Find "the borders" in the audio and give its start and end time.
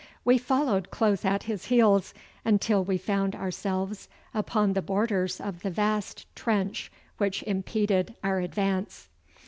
4.73-5.39